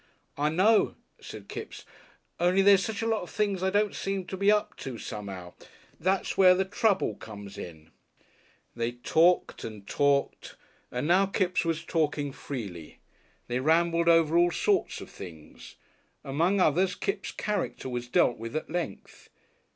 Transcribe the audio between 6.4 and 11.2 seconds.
the trouble comes in." They talked and talked, and